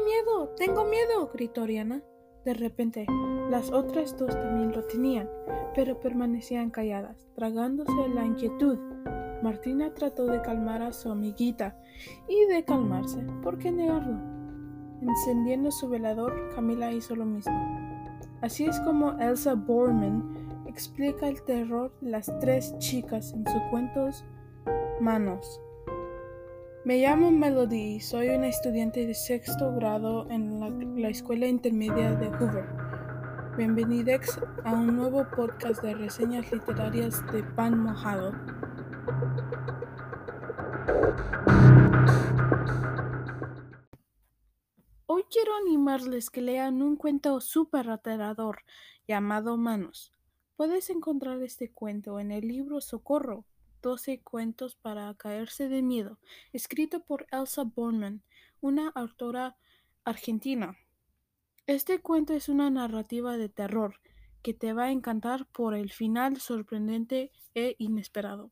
miedo, 0.00 0.48
tengo 0.56 0.84
miedo, 0.84 1.30
gritó 1.32 1.62
Oriana. 1.62 2.02
De 2.44 2.54
repente, 2.54 3.06
las 3.50 3.70
otras 3.70 4.16
dos 4.16 4.30
también 4.30 4.72
lo 4.72 4.84
tenían, 4.84 5.28
pero 5.74 6.00
permanecían 6.00 6.70
calladas, 6.70 7.26
tragándose 7.34 8.08
la 8.14 8.24
inquietud. 8.24 8.78
Martina 9.42 9.92
trató 9.94 10.26
de 10.26 10.40
calmar 10.42 10.82
a 10.82 10.92
su 10.92 11.10
amiguita 11.10 11.76
y 12.28 12.44
de 12.46 12.64
calmarse, 12.64 13.20
¿por 13.42 13.58
qué 13.58 13.70
negarlo? 13.70 14.18
Encendiendo 15.00 15.70
su 15.70 15.88
velador, 15.88 16.50
Camila 16.54 16.92
hizo 16.92 17.14
lo 17.14 17.26
mismo. 17.26 17.54
Así 18.40 18.64
es 18.64 18.78
como 18.80 19.12
Elsa 19.20 19.54
Borman 19.54 20.64
explica 20.66 21.28
el 21.28 21.42
terror 21.42 21.92
de 22.00 22.10
las 22.10 22.30
tres 22.40 22.76
chicas 22.78 23.32
en 23.32 23.46
sus 23.46 23.62
cuentos 23.70 24.24
Manos. 25.00 25.60
Me 26.84 26.98
llamo 26.98 27.30
Melody 27.30 27.98
soy 27.98 28.28
una 28.28 28.48
estudiante 28.48 29.06
de 29.06 29.14
sexto 29.14 29.74
grado 29.74 30.28
en 30.28 31.00
la, 31.00 31.08
Escuela 31.08 31.46
Intermedia 31.46 32.14
de 32.14 32.28
Hoover. 32.28 32.66
Bienvenidos 33.56 34.38
a 34.64 34.74
un 34.74 34.94
nuevo 34.94 35.26
podcast 35.34 35.82
de 35.82 35.94
reseñas 35.94 36.52
literarias 36.52 37.24
de 37.32 37.42
pan 37.42 37.78
mojado. 37.78 38.32
Hoy 45.06 45.22
quiero 45.30 45.56
animarles 45.66 46.28
que 46.28 46.42
lean 46.42 46.82
un 46.82 46.96
cuento 46.96 47.40
súper 47.40 47.88
aterrador 47.88 48.58
llamado 49.08 49.56
Manos. 49.56 50.12
Puedes 50.56 50.90
encontrar 50.90 51.42
este 51.42 51.72
cuento 51.72 52.20
en 52.20 52.30
el 52.30 52.46
libro 52.46 52.82
Socorro 52.82 53.46
12 53.84 54.22
cuentos 54.22 54.76
para 54.76 55.12
caerse 55.12 55.68
de 55.68 55.82
miedo, 55.82 56.18
escrito 56.54 57.04
por 57.04 57.26
Elsa 57.30 57.64
Borman, 57.64 58.22
una 58.62 58.88
autora 58.88 59.58
argentina. 60.04 60.78
Este 61.66 62.00
cuento 62.00 62.32
es 62.32 62.48
una 62.48 62.70
narrativa 62.70 63.36
de 63.36 63.50
terror 63.50 64.00
que 64.40 64.54
te 64.54 64.72
va 64.72 64.84
a 64.84 64.90
encantar 64.90 65.46
por 65.48 65.74
el 65.74 65.92
final 65.92 66.40
sorprendente 66.40 67.30
e 67.54 67.76
inesperado. 67.78 68.50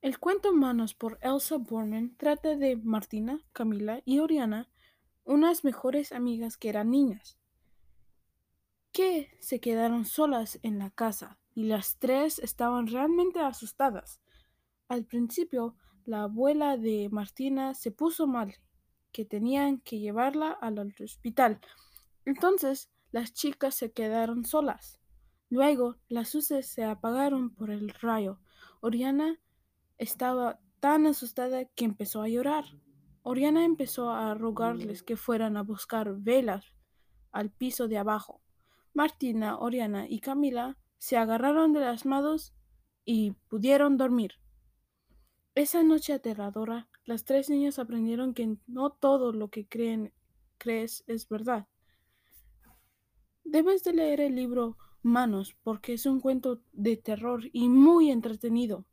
El 0.00 0.18
cuento 0.18 0.54
Manos 0.54 0.94
por 0.94 1.18
Elsa 1.20 1.58
Borman 1.58 2.16
trata 2.16 2.56
de 2.56 2.76
Martina, 2.76 3.44
Camila 3.52 4.00
y 4.06 4.20
Oriana, 4.20 4.70
unas 5.24 5.64
mejores 5.64 6.12
amigas 6.12 6.56
que 6.56 6.70
eran 6.70 6.90
niñas, 6.90 7.36
que 8.90 9.36
se 9.40 9.60
quedaron 9.60 10.06
solas 10.06 10.58
en 10.62 10.78
la 10.78 10.88
casa 10.88 11.38
y 11.58 11.64
las 11.64 11.98
tres 11.98 12.38
estaban 12.38 12.86
realmente 12.86 13.40
asustadas. 13.40 14.20
Al 14.86 15.04
principio, 15.04 15.74
la 16.04 16.22
abuela 16.22 16.76
de 16.76 17.08
Martina 17.10 17.74
se 17.74 17.90
puso 17.90 18.28
mal, 18.28 18.54
que 19.10 19.24
tenían 19.24 19.80
que 19.80 19.98
llevarla 19.98 20.52
al 20.52 20.78
hospital. 20.78 21.60
Entonces, 22.24 22.92
las 23.10 23.32
chicas 23.34 23.74
se 23.74 23.90
quedaron 23.90 24.44
solas. 24.44 25.00
Luego, 25.50 25.96
las 26.08 26.32
luces 26.32 26.68
se 26.68 26.84
apagaron 26.84 27.50
por 27.50 27.72
el 27.72 27.88
rayo. 27.88 28.38
Oriana 28.80 29.40
estaba 29.98 30.60
tan 30.78 31.08
asustada 31.08 31.64
que 31.64 31.86
empezó 31.86 32.22
a 32.22 32.28
llorar. 32.28 32.66
Oriana 33.24 33.64
empezó 33.64 34.10
a 34.12 34.32
rogarles 34.34 35.02
que 35.02 35.16
fueran 35.16 35.56
a 35.56 35.64
buscar 35.64 36.14
velas 36.20 36.76
al 37.32 37.50
piso 37.50 37.88
de 37.88 37.98
abajo. 37.98 38.42
Martina, 38.94 39.58
Oriana 39.58 40.06
y 40.08 40.20
Camila 40.20 40.78
se 40.98 41.16
agarraron 41.16 41.72
de 41.72 41.80
las 41.80 42.04
manos 42.04 42.54
y 43.04 43.32
pudieron 43.48 43.96
dormir. 43.96 44.32
Esa 45.54 45.82
noche 45.82 46.12
aterradora, 46.12 46.88
las 47.04 47.24
tres 47.24 47.50
niñas 47.50 47.78
aprendieron 47.78 48.34
que 48.34 48.58
no 48.66 48.90
todo 48.90 49.32
lo 49.32 49.48
que 49.48 49.66
creen, 49.66 50.12
crees 50.58 51.04
es 51.06 51.28
verdad. 51.28 51.66
Debes 53.44 53.82
de 53.82 53.94
leer 53.94 54.20
el 54.20 54.34
libro 54.36 54.76
Manos 55.02 55.56
porque 55.62 55.94
es 55.94 56.06
un 56.06 56.20
cuento 56.20 56.62
de 56.72 56.96
terror 56.96 57.44
y 57.52 57.68
muy 57.68 58.10
entretenido. 58.10 58.86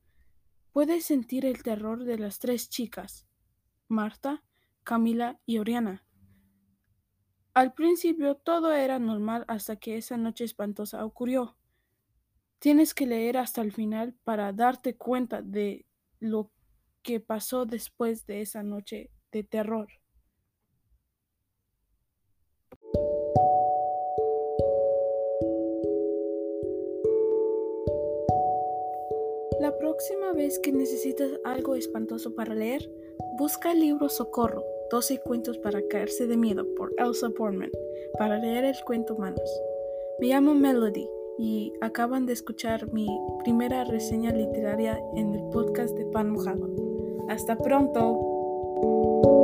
Puedes 0.71 1.05
sentir 1.05 1.45
el 1.45 1.61
terror 1.61 2.03
de 2.03 2.17
las 2.17 2.39
tres 2.39 2.69
chicas, 2.69 3.27
Marta, 3.87 4.43
Camila 4.83 5.39
y 5.45 5.57
Oriana. 5.57 6.05
Al 7.53 7.73
principio 7.73 8.35
todo 8.35 8.73
era 8.73 8.99
normal 8.99 9.45
hasta 9.47 9.77
que 9.77 9.97
esa 9.97 10.17
noche 10.17 10.43
espantosa 10.43 11.05
ocurrió. 11.05 11.57
Tienes 12.65 12.95
que 12.95 13.05
leer 13.05 13.37
hasta 13.37 13.61
el 13.61 13.71
final 13.71 14.15
para 14.23 14.51
darte 14.51 14.95
cuenta 14.95 15.43
de 15.43 15.85
lo 16.19 16.49
que 17.03 17.19
pasó 17.19 17.67
después 17.67 18.25
de 18.25 18.41
esa 18.41 18.63
noche 18.63 19.11
de 19.31 19.43
terror. 19.43 19.87
La 29.59 29.77
próxima 29.77 30.33
vez 30.33 30.57
que 30.57 30.71
necesitas 30.71 31.29
algo 31.43 31.75
espantoso 31.75 32.33
para 32.33 32.55
leer, 32.55 32.91
busca 33.37 33.73
el 33.73 33.81
libro 33.81 34.09
Socorro, 34.09 34.65
12 34.89 35.19
cuentos 35.19 35.59
para 35.59 35.87
caerse 35.87 36.25
de 36.25 36.35
miedo 36.35 36.65
por 36.73 36.91
Elsa 36.97 37.29
Borman, 37.29 37.69
para 38.17 38.39
leer 38.39 38.65
el 38.65 38.83
cuento 38.85 39.15
Manos. 39.15 39.51
Me 40.19 40.29
llamo 40.29 40.55
Melody 40.55 41.07
y 41.37 41.73
acaban 41.81 42.25
de 42.25 42.33
escuchar 42.33 42.91
mi 42.93 43.07
primera 43.43 43.83
reseña 43.83 44.31
literaria 44.31 44.99
en 45.15 45.33
el 45.33 45.43
podcast 45.49 45.95
de 45.95 46.05
Pan 46.05 46.31
Mojado. 46.31 46.69
Hasta 47.27 47.57
pronto. 47.57 49.34